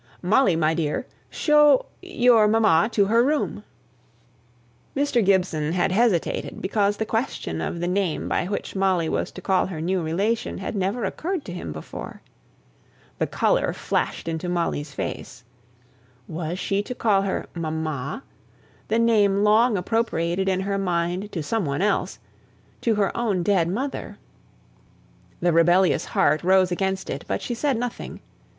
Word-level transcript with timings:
"Molly, 0.23 0.55
my 0.55 0.73
dear, 0.73 1.05
show 1.29 1.85
your 2.01 2.47
mamma 2.47 2.89
to 2.91 3.05
her 3.05 3.21
room!" 3.23 3.63
Mr. 4.97 5.23
Gibson 5.23 5.73
had 5.73 5.91
hesitated, 5.91 6.59
because 6.59 6.97
the 6.97 7.05
question 7.05 7.61
of 7.61 7.79
the 7.79 7.87
name 7.87 8.27
by 8.27 8.45
which 8.47 8.75
Molly 8.75 9.07
was 9.07 9.31
to 9.33 9.43
call 9.43 9.67
her 9.67 9.79
new 9.79 10.01
relation 10.01 10.57
had 10.57 10.75
never 10.75 11.05
occurred 11.05 11.45
to 11.45 11.53
him 11.53 11.71
before. 11.71 12.23
The 13.19 13.27
colour 13.27 13.73
flashed 13.73 14.27
into 14.27 14.49
Molly's 14.49 14.91
face. 14.91 15.43
Was 16.27 16.57
she 16.57 16.81
to 16.81 16.95
call 16.95 17.21
her 17.21 17.45
"mamma?" 17.53 18.23
the 18.87 18.97
name 18.97 19.43
long 19.43 19.77
appropriated 19.77 20.49
in 20.49 20.61
her 20.61 20.79
mind 20.79 21.31
to 21.31 21.43
some 21.43 21.63
one 21.63 21.83
else 21.83 22.17
to 22.81 22.95
her 22.95 23.15
own 23.15 23.43
dead 23.43 23.67
mother. 23.67 24.17
The 25.41 25.53
rebellious 25.53 26.05
heart 26.05 26.43
rose 26.43 26.71
against 26.71 27.07
it, 27.11 27.23
but 27.27 27.39
she 27.39 27.53
said 27.53 27.77
nothing. 27.77 28.19